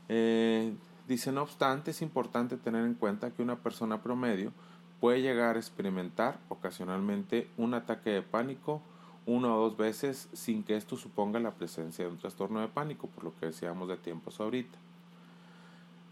Eh, 0.10 0.74
dice, 1.08 1.32
no 1.32 1.44
obstante, 1.44 1.92
es 1.92 2.02
importante 2.02 2.58
tener 2.58 2.86
en 2.86 2.96
cuenta 2.96 3.32
que 3.32 3.44
una 3.44 3.58
persona 3.58 4.02
promedio 4.02 4.52
puede 5.00 5.22
llegar 5.22 5.56
a 5.56 5.60
experimentar 5.60 6.40
ocasionalmente 6.50 7.48
un 7.58 7.74
ataque 7.74 8.10
de 8.10 8.22
pánico 8.22 8.82
una 9.26 9.56
o 9.56 9.70
dos 9.70 9.78
veces 9.78 10.30
sin 10.34 10.64
que 10.64 10.76
esto 10.76 10.98
suponga 10.98 11.40
la 11.40 11.52
presencia 11.52 12.06
de 12.06 12.12
un 12.12 12.18
trastorno 12.18 12.60
de 12.60 12.68
pánico, 12.68 13.08
por 13.08 13.24
lo 13.24 13.36
que 13.40 13.48
decíamos 13.48 13.88
de 13.88 13.98
tiempos 13.98 14.40
ahorita. 14.40 14.78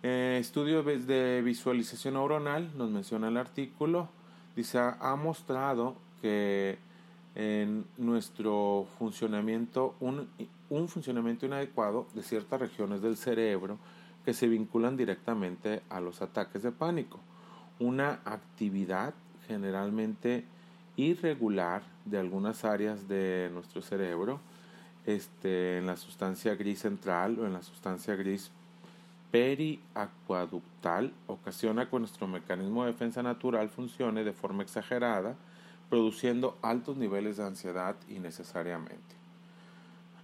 Eh, 0.03 0.38
estudio 0.39 0.81
de 0.84 1.41
visualización 1.43 2.13
neuronal, 2.15 2.72
nos 2.77 2.89
menciona 2.89 3.27
el 3.27 3.38
artículo, 3.38 4.08
dice, 4.55 4.79
ha 4.79 5.15
mostrado 5.15 5.96
que 6.22 6.78
en 7.36 7.86
nuestro 7.98 8.88
funcionamiento, 9.00 9.96
un, 10.00 10.28
un 10.70 10.88
funcionamiento 10.88 11.46
inadecuado 11.46 12.08
de 12.13 12.24
ciertas 12.24 12.60
regiones 12.60 13.01
del 13.01 13.18
cerebro 13.18 13.78
que 14.25 14.34
se 14.34 14.48
vinculan 14.48 14.98
directamente 14.98 15.82
a 15.90 16.00
los 16.00 16.22
ataques 16.22 16.63
de 16.63 16.72
pánico. 16.72 17.20
Una 17.80 18.20
actividad 18.25 19.13
generalmente 19.48 20.46
irregular 20.96 21.84
de 22.06 22.20
algunas 22.20 22.63
áreas 22.66 23.08
de 23.08 23.50
nuestro 23.54 23.82
cerebro 23.82 24.40
este, 25.06 25.80
en 25.80 25.88
la 25.88 25.98
sustancia 25.98 26.56
gris 26.56 26.80
central 26.80 27.40
o 27.40 27.46
en 27.46 27.54
la 27.54 27.63
sustancia 27.63 28.16
gris 28.16 28.51
periacuaductal 29.32 31.13
ocasiona 31.28 31.90
que 31.90 32.00
nuestro 32.00 32.28
mecanismo 32.28 32.84
de 32.84 32.92
defensa 32.92 33.24
natural 33.24 33.70
funcione 33.70 34.24
de 34.24 34.34
forma 34.34 34.63
exagerada, 34.63 35.36
produciendo 35.92 36.58
altos 36.62 36.96
niveles 36.96 37.36
de 37.36 37.44
ansiedad 37.44 37.98
innecesariamente. 38.08 39.18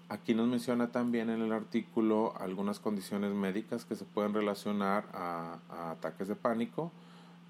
Aquí 0.08 0.34
nos 0.34 0.48
menciona 0.48 0.94
también 0.94 1.30
en 1.30 1.42
el 1.42 1.52
artículo 1.52 2.34
algunas 2.40 2.80
condiciones 2.80 3.34
médicas 3.34 3.84
que 3.84 3.98
se 3.98 4.06
pueden 4.06 4.34
relacionar 4.34 5.10
a, 5.12 5.60
a, 5.70 5.92
ataques 5.92 6.30
de 6.30 6.38
pánico 6.38 6.94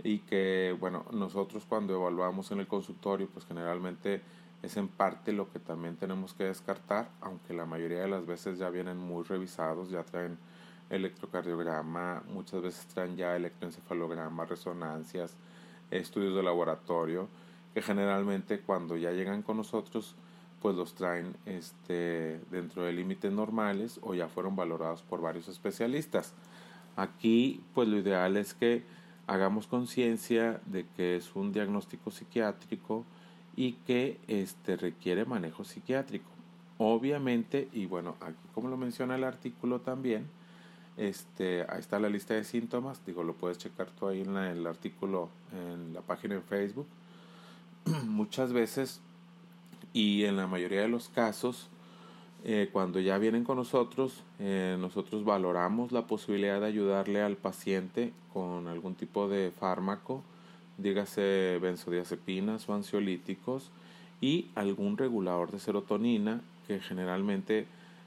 y 0.04 0.18
que, 0.20 0.76
bueno, 0.80 1.06
nosotros 1.12 1.64
cuando 1.70 1.94
evaluamos 1.94 2.50
en 2.52 2.58
el 2.60 2.66
consultorio, 2.66 3.30
pues 3.32 3.46
generalmente 3.46 4.24
es 4.64 4.78
en 4.78 4.88
parte 4.88 5.32
lo 5.32 5.52
que 5.52 5.60
también 5.60 5.96
tenemos 5.96 6.34
que 6.34 6.46
descartar, 6.46 7.12
aunque 7.22 7.54
la 7.54 7.68
mayoría 7.68 8.00
de 8.00 8.08
las 8.08 8.26
veces 8.26 8.58
ya 8.58 8.72
vienen 8.72 8.98
muy 8.98 9.26
revisados, 9.26 9.92
ya 9.92 10.02
traen 10.02 10.40
electrocardiograma, 10.90 12.24
muchas 12.34 12.64
veces 12.64 12.88
traen 12.88 13.16
ya 13.16 13.36
electroencefalograma, 13.36 14.46
resonancias, 14.46 15.36
estudios 15.92 16.36
de 16.36 16.42
laboratorio, 16.42 17.28
que 17.78 17.84
generalmente 17.84 18.60
cuando 18.60 18.98
ya 18.98 19.12
llegan 19.12 19.44
con 19.44 19.58
nosotros, 19.58 20.16
pues 20.64 20.76
los 20.76 20.96
traen 20.96 21.36
este, 21.46 22.42
dentro 22.50 22.82
de 22.82 22.92
límites 22.92 23.32
normales 23.32 24.00
o 24.02 24.16
ya 24.16 24.28
fueron 24.28 24.56
valorados 24.56 25.04
por 25.04 25.22
varios 25.22 25.48
especialistas. 25.48 26.34
Aquí, 26.96 27.62
pues 27.76 27.88
lo 27.88 28.00
ideal 28.00 28.36
es 28.36 28.56
que 28.56 28.82
hagamos 29.28 29.68
conciencia 29.68 30.60
de 30.66 30.88
que 30.96 31.18
es 31.18 31.36
un 31.36 31.54
diagnóstico 31.54 32.10
psiquiátrico 32.10 33.06
y 33.56 33.74
que 33.74 34.18
este, 34.28 34.76
requiere 34.76 35.26
manejo 35.26 35.64
psiquiátrico. 35.64 36.32
Obviamente, 36.80 37.68
y 37.74 37.86
bueno, 37.86 38.16
aquí 38.22 38.40
como 38.56 38.70
lo 38.70 38.78
menciona 38.78 39.18
el 39.18 39.24
artículo 39.24 39.82
también, 39.82 40.26
este, 40.98 41.64
ahí 41.70 41.80
está 41.80 42.00
la 42.00 42.10
lista 42.10 42.34
de 42.34 42.44
síntomas, 42.44 43.06
digo, 43.06 43.22
lo 43.22 43.36
puedes 43.36 43.60
checar 43.60 43.92
tú 43.92 44.08
ahí 44.08 44.22
en 44.22 44.36
el 44.36 44.66
artículo, 44.66 45.30
en 45.54 45.94
la 45.94 46.02
página 46.02 46.34
en 46.34 46.42
Facebook. 46.42 46.88
Muchas 48.08 48.54
veces 48.54 49.02
y 49.94 50.26
en 50.26 50.38
la 50.38 50.48
mayoría 50.48 50.82
de 50.82 50.88
los 50.88 51.10
casos, 51.10 51.70
eh, 52.44 52.70
cuando 52.72 53.00
ya 53.00 53.18
vienen 53.18 53.44
con 53.44 53.58
nosotros, 53.58 54.24
eh, 54.40 54.78
nosotros 54.80 55.24
valoramos 55.24 55.92
la 55.92 56.06
posibilidad 56.06 56.60
de 56.60 56.68
ayudarle 56.68 57.22
al 57.22 57.36
paciente 57.36 58.14
con 58.34 58.68
algún 58.68 58.96
tipo 58.96 59.28
de 59.28 59.52
fármaco, 59.52 60.22
dígase 60.78 61.60
benzodiazepinas 61.62 62.68
o 62.70 62.74
ansiolíticos 62.74 63.72
y 64.22 64.48
algún 64.56 64.98
regulador 64.98 65.52
de 65.52 65.60
serotonina 65.60 66.42
que 66.68 66.80
generalmente 66.80 67.66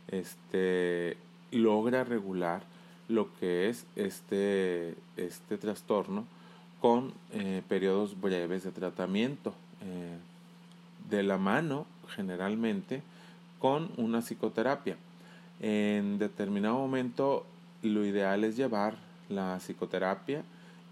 este, 0.08 1.16
logra 1.50 2.04
regular 2.04 2.62
lo 3.08 3.32
que 3.38 3.68
es 3.68 3.86
este, 3.96 4.94
este 5.16 5.58
trastorno 5.58 6.24
con 6.80 7.12
eh, 7.32 7.62
periodos 7.68 8.20
breves 8.20 8.64
de 8.64 8.70
tratamiento, 8.70 9.54
eh, 9.82 10.18
de 11.08 11.22
la 11.22 11.38
mano 11.38 11.86
generalmente 12.14 13.02
con 13.58 13.90
una 13.96 14.20
psicoterapia. 14.20 14.96
En 15.60 16.18
determinado 16.18 16.76
momento 16.76 17.44
lo 17.82 18.04
ideal 18.04 18.44
es 18.44 18.56
llevar 18.56 18.96
la 19.28 19.58
psicoterapia 19.58 20.42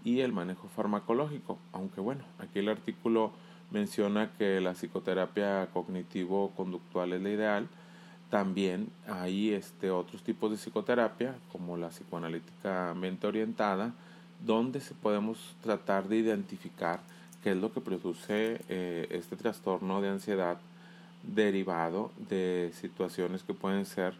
y 0.03 0.21
el 0.21 0.31
manejo 0.31 0.67
farmacológico, 0.69 1.57
aunque 1.73 2.01
bueno, 2.01 2.23
aquí 2.39 2.59
el 2.59 2.69
artículo 2.69 3.31
menciona 3.71 4.31
que 4.37 4.61
la 4.61 4.73
psicoterapia 4.73 5.67
cognitivo-conductual 5.73 7.13
es 7.13 7.21
la 7.21 7.29
ideal, 7.29 7.67
también 8.29 8.89
hay 9.07 9.53
este, 9.53 9.89
otros 9.89 10.23
tipos 10.23 10.51
de 10.51 10.57
psicoterapia, 10.57 11.35
como 11.51 11.77
la 11.77 11.89
psicoanalíticamente 11.89 13.27
orientada, 13.27 13.93
donde 14.45 14.81
se 14.81 14.93
podemos 14.93 15.55
tratar 15.61 16.07
de 16.07 16.17
identificar 16.17 16.99
qué 17.43 17.51
es 17.51 17.57
lo 17.57 17.71
que 17.73 17.81
produce 17.81 18.61
eh, 18.69 19.07
este 19.11 19.35
trastorno 19.35 20.01
de 20.01 20.09
ansiedad 20.09 20.57
derivado 21.23 22.11
de 22.29 22.71
situaciones 22.73 23.43
que 23.43 23.53
pueden 23.53 23.85
ser 23.85 24.13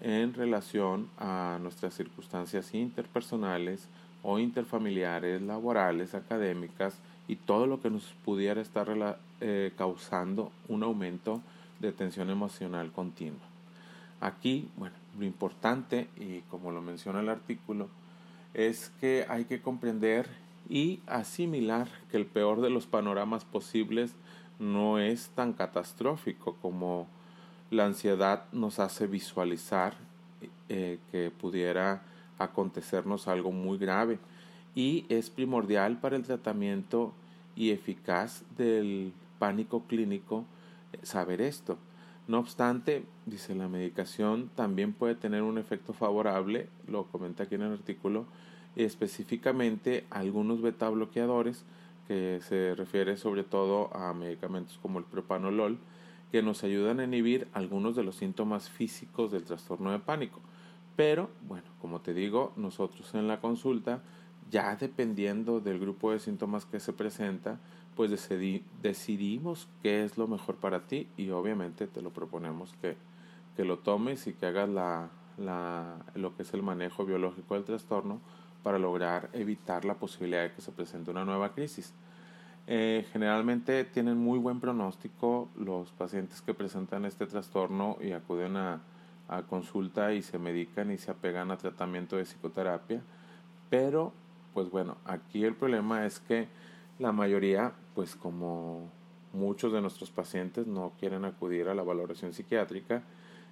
en 0.00 0.34
relación 0.34 1.08
a 1.18 1.58
nuestras 1.60 1.94
circunstancias 1.94 2.74
interpersonales 2.74 3.88
o 4.22 4.38
interfamiliares, 4.38 5.42
laborales, 5.42 6.14
académicas 6.14 6.94
y 7.26 7.36
todo 7.36 7.66
lo 7.66 7.80
que 7.80 7.90
nos 7.90 8.04
pudiera 8.24 8.60
estar 8.60 9.18
eh, 9.40 9.72
causando 9.76 10.50
un 10.68 10.82
aumento 10.82 11.40
de 11.80 11.92
tensión 11.92 12.30
emocional 12.30 12.90
continua. 12.92 13.46
Aquí, 14.20 14.68
bueno, 14.76 14.96
lo 15.18 15.24
importante, 15.24 16.08
y 16.16 16.40
como 16.50 16.72
lo 16.72 16.82
menciona 16.82 17.20
el 17.20 17.28
artículo, 17.28 17.88
es 18.54 18.90
que 19.00 19.26
hay 19.28 19.44
que 19.44 19.60
comprender 19.60 20.26
y 20.68 21.00
asimilar 21.06 21.88
que 22.10 22.16
el 22.16 22.26
peor 22.26 22.60
de 22.60 22.70
los 22.70 22.86
panoramas 22.86 23.44
posibles 23.44 24.14
no 24.58 24.98
es 24.98 25.28
tan 25.30 25.52
catastrófico 25.52 26.56
como 26.60 27.06
la 27.70 27.86
ansiedad 27.86 28.44
nos 28.52 28.78
hace 28.78 29.06
visualizar 29.06 29.94
eh, 30.68 30.98
que 31.10 31.30
pudiera 31.30 32.02
acontecernos 32.38 33.28
algo 33.28 33.52
muy 33.52 33.78
grave 33.78 34.18
y 34.74 35.06
es 35.08 35.30
primordial 35.30 35.98
para 35.98 36.16
el 36.16 36.24
tratamiento 36.24 37.12
y 37.56 37.70
eficaz 37.70 38.44
del 38.56 39.12
pánico 39.38 39.82
clínico 39.84 40.44
eh, 40.92 40.98
saber 41.02 41.40
esto. 41.40 41.78
No 42.28 42.38
obstante, 42.38 43.04
dice 43.26 43.54
la 43.54 43.68
medicación 43.68 44.50
también 44.54 44.92
puede 44.92 45.14
tener 45.14 45.42
un 45.42 45.58
efecto 45.58 45.94
favorable, 45.94 46.68
lo 46.86 47.04
comenta 47.04 47.44
aquí 47.44 47.54
en 47.54 47.62
el 47.62 47.72
artículo, 47.72 48.26
específicamente 48.84 50.06
algunos 50.10 50.62
beta 50.62 50.88
bloqueadores 50.88 51.64
que 52.06 52.40
se 52.42 52.74
refiere 52.74 53.16
sobre 53.16 53.44
todo 53.44 53.94
a 53.94 54.14
medicamentos 54.14 54.78
como 54.80 54.98
el 54.98 55.04
propanolol 55.04 55.78
que 56.30 56.42
nos 56.42 56.62
ayudan 56.62 57.00
a 57.00 57.04
inhibir 57.04 57.48
algunos 57.52 57.96
de 57.96 58.04
los 58.04 58.16
síntomas 58.16 58.70
físicos 58.70 59.32
del 59.32 59.44
trastorno 59.44 59.90
de 59.90 59.98
pánico. 59.98 60.40
Pero, 60.96 61.30
bueno, 61.46 61.66
como 61.80 62.00
te 62.00 62.14
digo, 62.14 62.52
nosotros 62.56 63.14
en 63.14 63.28
la 63.28 63.40
consulta, 63.40 64.02
ya 64.50 64.76
dependiendo 64.76 65.60
del 65.60 65.78
grupo 65.78 66.12
de 66.12 66.20
síntomas 66.20 66.64
que 66.64 66.80
se 66.80 66.92
presenta, 66.92 67.58
pues 67.96 68.10
decidimos 68.82 69.68
qué 69.82 70.04
es 70.04 70.18
lo 70.18 70.28
mejor 70.28 70.56
para 70.56 70.86
ti 70.86 71.08
y 71.16 71.30
obviamente 71.30 71.88
te 71.88 72.00
lo 72.00 72.10
proponemos 72.10 72.72
que, 72.80 72.96
que 73.56 73.64
lo 73.64 73.78
tomes 73.78 74.26
y 74.28 74.34
que 74.34 74.46
hagas 74.46 74.68
la, 74.68 75.10
la, 75.36 75.96
lo 76.14 76.36
que 76.36 76.42
es 76.42 76.54
el 76.54 76.62
manejo 76.62 77.04
biológico 77.04 77.54
del 77.54 77.64
trastorno 77.64 78.20
para 78.68 78.78
lograr 78.78 79.30
evitar 79.32 79.86
la 79.86 79.94
posibilidad 79.94 80.42
de 80.42 80.52
que 80.52 80.60
se 80.60 80.72
presente 80.72 81.10
una 81.10 81.24
nueva 81.24 81.54
crisis. 81.54 81.94
Eh, 82.66 83.06
generalmente 83.14 83.82
tienen 83.84 84.18
muy 84.18 84.38
buen 84.38 84.60
pronóstico 84.60 85.48
los 85.56 85.90
pacientes 85.92 86.42
que 86.42 86.52
presentan 86.52 87.06
este 87.06 87.24
trastorno 87.24 87.96
y 87.98 88.12
acuden 88.12 88.58
a, 88.58 88.82
a 89.26 89.40
consulta 89.44 90.12
y 90.12 90.20
se 90.20 90.38
medican 90.38 90.90
y 90.90 90.98
se 90.98 91.10
apegan 91.10 91.50
a 91.50 91.56
tratamiento 91.56 92.18
de 92.18 92.26
psicoterapia, 92.26 93.00
pero 93.70 94.12
pues 94.52 94.68
bueno, 94.68 94.98
aquí 95.06 95.46
el 95.46 95.54
problema 95.54 96.04
es 96.04 96.20
que 96.20 96.48
la 96.98 97.10
mayoría, 97.10 97.72
pues 97.94 98.14
como 98.16 98.90
muchos 99.32 99.72
de 99.72 99.80
nuestros 99.80 100.10
pacientes 100.10 100.66
no 100.66 100.92
quieren 101.00 101.24
acudir 101.24 101.70
a 101.70 101.74
la 101.74 101.84
valoración 101.84 102.34
psiquiátrica, 102.34 103.02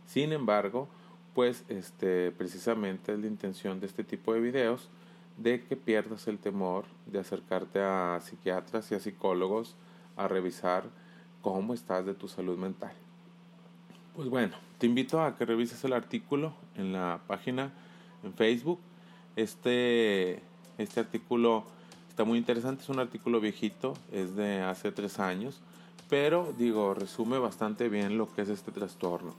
sin 0.04 0.34
embargo, 0.34 0.88
pues 1.34 1.64
este 1.68 2.32
precisamente 2.32 3.14
es 3.14 3.18
la 3.18 3.28
intención 3.28 3.80
de 3.80 3.86
este 3.86 4.04
tipo 4.04 4.34
de 4.34 4.40
videos 4.40 4.90
de 5.36 5.62
que 5.62 5.76
pierdas 5.76 6.28
el 6.28 6.38
temor 6.38 6.84
de 7.06 7.18
acercarte 7.18 7.80
a 7.80 8.20
psiquiatras 8.22 8.90
y 8.90 8.94
a 8.94 9.00
psicólogos 9.00 9.76
a 10.16 10.28
revisar 10.28 10.84
cómo 11.42 11.74
estás 11.74 12.06
de 12.06 12.14
tu 12.14 12.28
salud 12.28 12.56
mental. 12.56 12.92
Pues 14.14 14.28
bueno, 14.28 14.56
te 14.78 14.86
invito 14.86 15.22
a 15.22 15.36
que 15.36 15.44
revises 15.44 15.84
el 15.84 15.92
artículo 15.92 16.54
en 16.74 16.92
la 16.92 17.20
página 17.26 17.72
en 18.22 18.32
Facebook. 18.32 18.80
Este, 19.36 20.42
este 20.78 21.00
artículo 21.00 21.64
está 22.08 22.24
muy 22.24 22.38
interesante, 22.38 22.82
es 22.82 22.88
un 22.88 22.98
artículo 22.98 23.40
viejito, 23.40 23.92
es 24.10 24.34
de 24.36 24.62
hace 24.62 24.90
tres 24.90 25.18
años, 25.18 25.60
pero 26.08 26.54
digo, 26.56 26.94
resume 26.94 27.38
bastante 27.38 27.90
bien 27.90 28.16
lo 28.16 28.32
que 28.32 28.42
es 28.42 28.48
este 28.48 28.72
trastorno. 28.72 29.34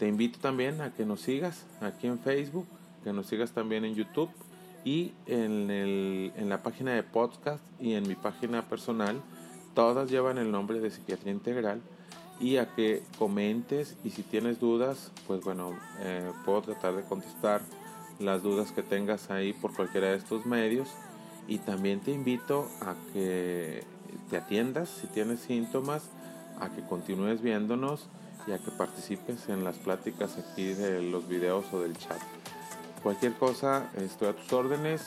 Te 0.00 0.08
invito 0.08 0.40
también 0.40 0.80
a 0.80 0.92
que 0.92 1.06
nos 1.06 1.20
sigas 1.20 1.64
aquí 1.80 2.08
en 2.08 2.18
Facebook, 2.18 2.66
que 3.04 3.12
nos 3.12 3.26
sigas 3.26 3.52
también 3.52 3.84
en 3.84 3.94
YouTube 3.94 4.30
y 4.84 5.12
en, 5.26 5.70
el, 5.70 6.32
en 6.36 6.48
la 6.48 6.62
página 6.62 6.92
de 6.92 7.02
podcast 7.02 7.62
y 7.80 7.94
en 7.94 8.06
mi 8.08 8.14
página 8.14 8.68
personal, 8.68 9.20
todas 9.74 10.10
llevan 10.10 10.38
el 10.38 10.50
nombre 10.50 10.80
de 10.80 10.90
Psiquiatría 10.90 11.32
Integral 11.32 11.80
y 12.40 12.56
a 12.56 12.74
que 12.74 13.02
comentes 13.18 13.96
y 14.04 14.10
si 14.10 14.22
tienes 14.22 14.58
dudas, 14.58 15.12
pues 15.26 15.42
bueno, 15.42 15.78
eh, 16.00 16.30
puedo 16.44 16.62
tratar 16.62 16.94
de 16.94 17.02
contestar 17.02 17.62
las 18.18 18.42
dudas 18.42 18.72
que 18.72 18.82
tengas 18.82 19.30
ahí 19.30 19.52
por 19.52 19.74
cualquiera 19.74 20.08
de 20.08 20.16
estos 20.16 20.46
medios 20.46 20.88
y 21.46 21.58
también 21.58 22.00
te 22.00 22.10
invito 22.10 22.68
a 22.80 22.94
que 23.12 23.84
te 24.30 24.36
atiendas 24.36 24.88
si 24.88 25.06
tienes 25.06 25.40
síntomas, 25.40 26.10
a 26.58 26.70
que 26.70 26.82
continúes 26.82 27.42
viéndonos 27.42 28.08
y 28.46 28.52
a 28.52 28.58
que 28.58 28.70
participes 28.72 29.48
en 29.48 29.64
las 29.64 29.76
pláticas 29.76 30.38
aquí 30.38 30.74
de 30.74 31.02
los 31.02 31.28
videos 31.28 31.66
o 31.72 31.80
del 31.80 31.96
chat. 31.96 32.20
Cualquier 33.02 33.32
cosa, 33.34 33.90
estoy 33.96 34.28
a 34.28 34.36
tus 34.36 34.52
órdenes. 34.52 35.02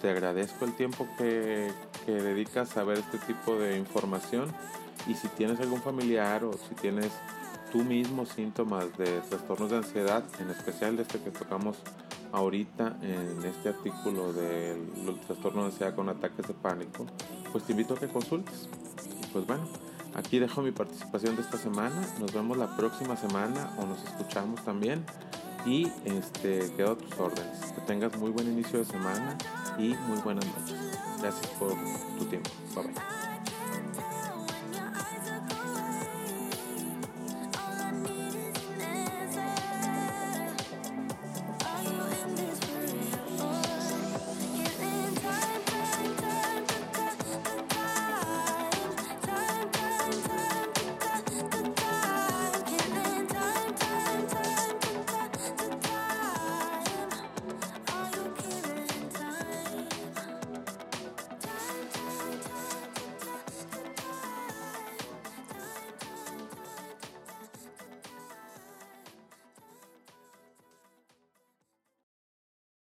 Te 0.00 0.10
agradezco 0.10 0.64
el 0.64 0.74
tiempo 0.74 1.08
que, 1.18 1.72
que 2.06 2.12
dedicas 2.12 2.76
a 2.76 2.84
ver 2.84 2.98
este 2.98 3.18
tipo 3.18 3.56
de 3.56 3.78
información. 3.78 4.52
Y 5.08 5.14
si 5.14 5.26
tienes 5.28 5.58
algún 5.58 5.82
familiar 5.82 6.44
o 6.44 6.52
si 6.52 6.74
tienes 6.76 7.10
tú 7.72 7.82
mismo 7.82 8.26
síntomas 8.26 8.96
de 8.96 9.20
trastornos 9.22 9.70
de 9.70 9.78
ansiedad, 9.78 10.22
en 10.38 10.50
especial 10.50 10.98
este 11.00 11.18
que 11.18 11.30
tocamos 11.30 11.78
ahorita 12.30 12.96
en 13.02 13.44
este 13.44 13.70
artículo 13.70 14.32
del 14.32 15.18
trastorno 15.26 15.62
de 15.62 15.66
ansiedad 15.68 15.96
con 15.96 16.08
ataques 16.08 16.46
de 16.46 16.54
pánico, 16.54 17.06
pues 17.50 17.64
te 17.64 17.72
invito 17.72 17.94
a 17.94 17.98
que 17.98 18.06
consultes. 18.06 18.68
Y 19.20 19.26
pues 19.32 19.46
bueno, 19.46 19.64
aquí 20.14 20.38
dejo 20.38 20.62
mi 20.62 20.70
participación 20.70 21.34
de 21.34 21.42
esta 21.42 21.58
semana. 21.58 22.06
Nos 22.20 22.32
vemos 22.32 22.56
la 22.56 22.76
próxima 22.76 23.16
semana 23.16 23.74
o 23.78 23.86
nos 23.86 24.02
escuchamos 24.04 24.64
también 24.64 25.04
y 25.66 25.90
este, 26.04 26.70
quedo 26.76 26.92
a 26.92 26.96
tus 26.96 27.18
órdenes. 27.18 27.72
Que 27.72 27.80
tengas 27.82 28.16
muy 28.18 28.30
buen 28.30 28.48
inicio 28.48 28.80
de 28.80 28.84
semana 28.84 29.36
y 29.78 29.94
muy 30.08 30.18
buenas 30.22 30.44
noches. 30.46 30.76
Gracias 31.20 31.46
por 31.58 31.74
tu 32.18 32.24
tiempo. 32.26 32.50
Bye 32.74 32.84
bye. 32.84 33.01